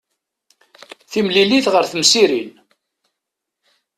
[1.11, 2.51] Timmlilit ɣer temsirin.